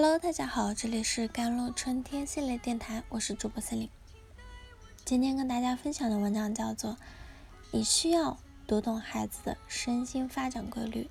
[0.00, 3.90] Hello，大家好，这里是甘露春天系列电台，我是主播森林。
[5.04, 6.92] 今天跟大家分享的文章叫做
[7.72, 11.10] 《你需要读懂孩子的身心发展规律》。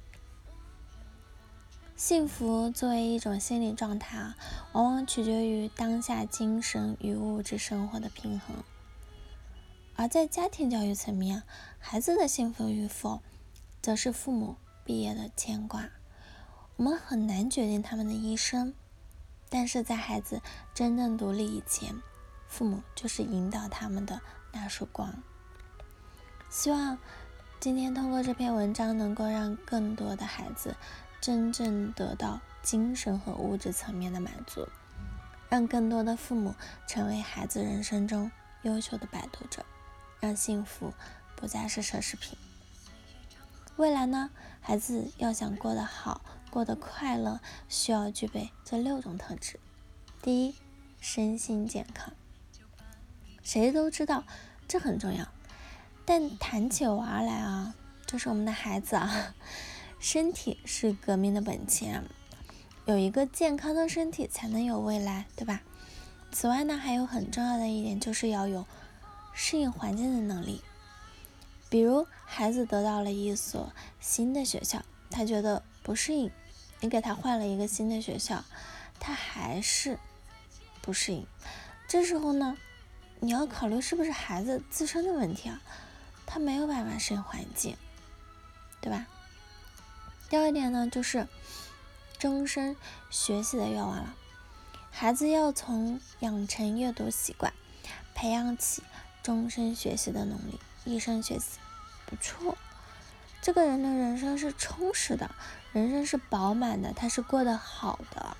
[1.97, 4.37] 幸福作为一种心理状态啊，
[4.71, 8.55] 往往取决于当下精神与物质生活的平衡。
[9.97, 11.43] 而在家庭教育层面，
[11.77, 13.21] 孩子的幸福与否，
[13.81, 15.89] 则是父母毕业的牵挂。
[16.77, 18.71] 我们很难决定他们的一生，
[19.49, 20.43] 但是在孩子
[20.75, 21.95] 真正独立以前，
[22.47, 25.11] 父母就是引导他们的那束光。
[26.51, 26.99] 希望
[27.59, 30.75] 今天通过这篇文章，能够让更多的孩子
[31.19, 34.67] 真正得到精神和物质层面的满足，
[35.49, 36.53] 让更多的父母
[36.87, 38.29] 成为孩子人生中
[38.61, 39.65] 优秀的摆渡者，
[40.19, 40.93] 让幸福
[41.35, 42.37] 不再是奢侈品。
[43.77, 44.29] 未来呢，
[44.61, 46.21] 孩子要想过得好。
[46.49, 49.59] 过得快乐需要具备这六种特质。
[50.21, 50.55] 第一，
[50.99, 52.13] 身心健康。
[53.43, 54.23] 谁都知道
[54.67, 55.27] 这很重要，
[56.05, 57.75] 但谈起娃来啊，
[58.05, 59.35] 就是我们的孩子啊，
[59.99, 62.03] 身体是革命的本钱。
[62.85, 65.61] 有一个健康的身体，才能有未来，对吧？
[66.31, 68.65] 此外呢，还有很重要的一点，就是要有
[69.33, 70.61] 适应环境的能力。
[71.69, 75.63] 比如，孩子得到了一所新的学校，他觉得。
[75.87, 76.29] 不适应，
[76.81, 78.43] 你给他换了一个新的学校，
[78.99, 79.97] 他还是
[80.81, 81.25] 不适应。
[81.87, 82.57] 这时候呢，
[83.21, 85.61] 你要考虑是不是孩子自身的问题啊？
[86.25, 87.77] 他没有办法适应环境，
[88.81, 89.07] 对吧？
[90.29, 91.25] 第二点呢，就是
[92.19, 92.75] 终身
[93.09, 94.13] 学习的愿望了。
[94.91, 97.53] 孩子要从养成阅读习惯，
[98.13, 98.83] 培养起
[99.23, 101.59] 终身学习的能力，一生学习，
[102.05, 102.57] 不错。
[103.41, 105.31] 这个人的人生是充实的，
[105.71, 108.35] 人生是饱满的，他是过得好的。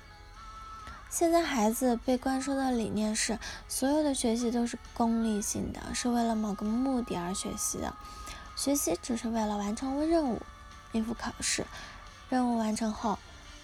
[1.10, 7.94] 现在孩子被灌输的理念是，所有的学习都是功利性的，是为了某个目的而学习的，
[8.54, 10.42] 学习只是为了完成任务，
[10.92, 11.64] 应付考试。
[12.28, 13.18] 任务完成后，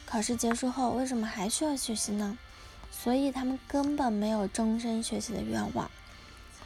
[0.07, 2.39] 考试结束后，为什么还需要学习呢？
[2.91, 5.91] 所以他们根本没有终身学习的愿望。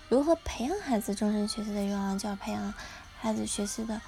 [0.08, 2.16] 如何培养孩子终身学习的愿望？
[2.16, 2.72] 就要培养
[3.18, 4.00] 孩子学习的。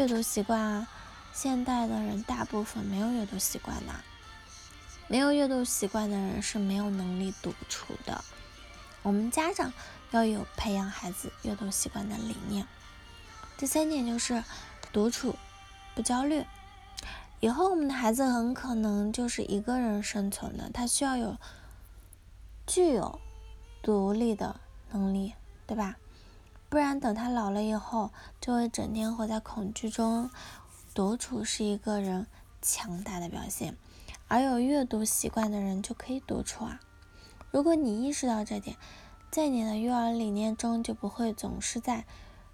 [0.00, 0.88] 阅读习惯啊，
[1.30, 3.92] 现代的人大部分没有阅读习惯的，
[5.08, 8.24] 没有阅读习惯的人是没有能力独处的。
[9.02, 9.70] 我们家长
[10.12, 12.66] 要有培养孩子阅读习惯的理念。
[13.58, 14.42] 第三点就是
[14.90, 15.36] 独处
[15.94, 16.46] 不焦虑。
[17.40, 21.36] 以后我们的孩子很可能就是一个人生存的，他需要有
[22.66, 23.20] 具有
[23.82, 24.58] 独立的
[24.92, 25.34] 能力，
[25.66, 25.96] 对吧？
[26.70, 30.30] 不然，等他老了以后，就会整天活在恐惧中。
[30.94, 32.28] 独处是一个人
[32.62, 33.76] 强大的表现，
[34.28, 36.80] 而有阅读习惯的人就可以独处啊。
[37.50, 38.76] 如果你意识到这点，
[39.32, 42.04] 在你的育儿理念中就不会总是在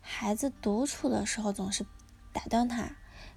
[0.01, 1.85] 孩子独处的时候总是
[2.33, 2.93] 打断他，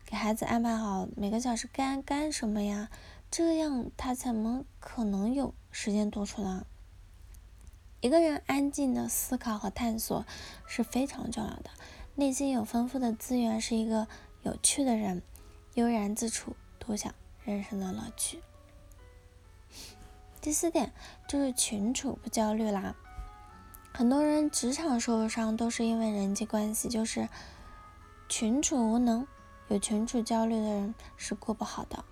[0.06, 2.90] 给孩子安排好每个小时该干什么呀，
[3.30, 6.66] 这样他怎么可能有时间独处呢？
[8.02, 10.26] 一个人安静的思考和探索
[10.66, 11.70] 是非常重要的。
[12.16, 14.08] 内心有丰富的资源，是一个
[14.44, 15.22] 有趣的人，
[15.74, 18.42] 悠然自处，独享人生的乐趣。
[20.40, 20.94] 第四点
[21.28, 22.96] 就是群处不焦虑啦。
[23.94, 27.28] 很多人职场受伤都是因为人际关系，就是
[28.30, 29.28] 群处无能，
[29.68, 32.06] 有群处焦虑的人是过不好的。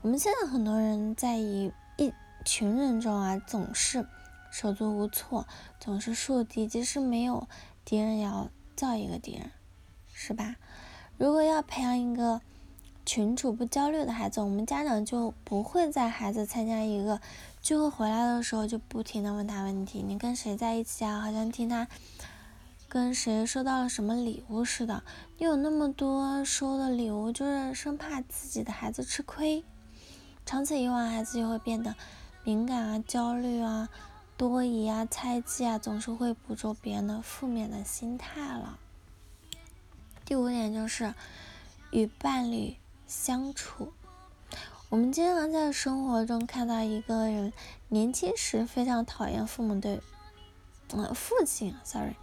[0.00, 2.14] 我们现在很多人在一一
[2.46, 4.06] 群人中啊，总是。
[4.50, 5.46] 手足无措，
[5.78, 7.46] 总是树敌，即使没有
[7.84, 9.50] 敌人，也要造一个敌人，
[10.12, 10.56] 是吧？
[11.16, 12.40] 如果要培养一个
[13.04, 17.20] 群处不焦虑的孩子，我们家长就不会在孩子参加一个
[17.62, 20.02] 聚会回来的时候，就不停的问他问题。
[20.02, 21.20] 你跟谁在一起啊？
[21.20, 21.88] 好像听他
[22.88, 25.02] 跟谁收到了什么礼物似的。
[25.38, 29.64] 你有那么多收的礼物，就是生怕自己的孩子吃亏。
[30.46, 31.94] 长此以往，孩子就会变得
[32.44, 33.88] 敏感啊，焦虑啊。
[34.38, 38.78] 多疑啊，猜忌啊，总是会捕捉别人的负面的心态了。
[40.24, 41.12] 第五点就是
[41.90, 42.76] 与伴侣
[43.08, 43.92] 相处。
[44.90, 47.52] 我们经常在生活中看到一个人
[47.88, 50.00] 年轻时非常讨厌父母对，
[50.92, 52.14] 嗯，父亲，sorry，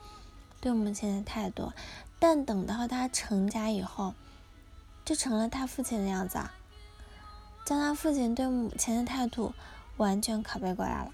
[0.62, 1.74] 对母亲的态度，
[2.18, 4.14] 但等到他成家以后，
[5.04, 6.54] 就成了他父亲的样子啊，
[7.66, 9.54] 将他父亲对母亲的态度
[9.98, 11.12] 完全拷贝过来了。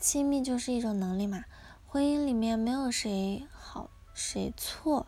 [0.00, 1.44] 亲密就是一种能力嘛，
[1.86, 5.06] 婚姻里面没有谁好谁错，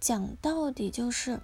[0.00, 1.40] 讲到底就是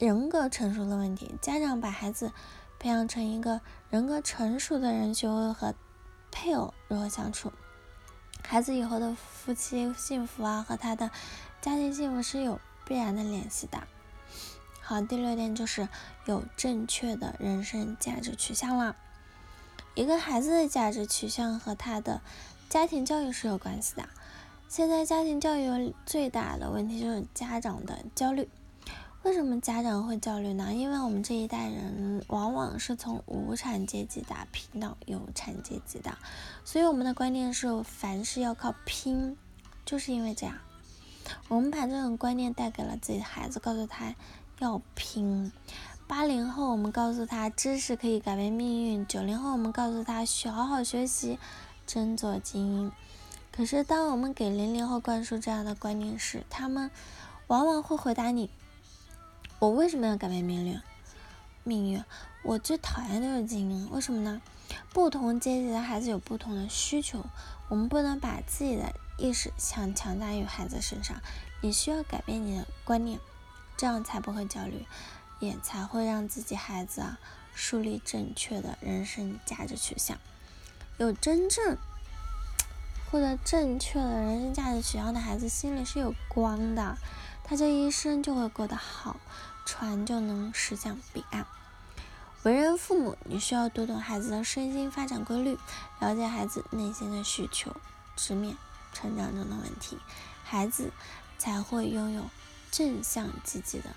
[0.00, 1.36] 人格成熟的问题。
[1.40, 2.32] 家长把孩子
[2.80, 5.72] 培养成一个人格成熟的人，学会和
[6.32, 7.52] 配偶如何相处。
[8.42, 11.12] 孩子以后的夫妻幸福啊，和他的
[11.62, 13.86] 家庭幸福是有必然的联系的。
[14.80, 15.88] 好，第六点就是
[16.26, 18.96] 有正确的人生价值取向了。
[19.94, 22.20] 一个孩子的价值取向和他的
[22.68, 24.08] 家庭教育是有关系的。
[24.68, 28.48] 现在家庭教育最大的问题就是家长的焦虑。
[29.22, 30.74] 为什么家长会焦虑呢？
[30.74, 36.18] 因为我们这一代人往往是从无产阶级打拼到有产阶级的，
[36.64, 39.36] 所以我们的观念是凡事要靠拼。
[39.86, 40.56] 就是因为这样，
[41.48, 44.14] 我们把这种观念带给了自己的孩子，告诉他
[44.58, 45.52] 要拼。
[46.16, 51.40] 八零后我们告诉他知识可以改变命运，九零后我们告诉他学好好学习，
[51.88, 52.92] 争做精英。
[53.50, 56.88] 可是当我们给零零后灌输这样的观念时，他们
[57.48, 58.48] 往往会回答你。
[59.58, 60.80] 我为什么要改变命运？
[61.64, 62.04] 命运，
[62.44, 63.90] 我最讨厌的就是精英。
[63.90, 64.40] 为什么呢？
[64.92, 67.26] 不同阶级的孩子有不同的需求，
[67.68, 71.20] 我们不能把自己的意识强强加于孩子身上。
[71.60, 73.18] 你需要改变你的观念，
[73.76, 74.86] 这样才不会焦虑，
[75.44, 77.18] 也才会让自己孩子啊
[77.54, 80.18] 树立正确的人生价值取向。
[80.98, 81.76] 有真正
[83.10, 86.96] 获得正确的人生价值取向的孩子，心里是有光的，
[87.44, 89.16] 他这一生就会过得好。
[89.66, 91.46] 船就能驶向彼岸。
[92.42, 95.58] 为人父母，你需要读懂孩子的身心发展规律，
[96.00, 97.74] 了解孩子内心的需求，
[98.14, 98.58] 直面
[98.92, 99.96] 成长中的问题，
[100.44, 100.92] 孩子
[101.38, 102.24] 才会拥有
[102.70, 103.96] 正向积极的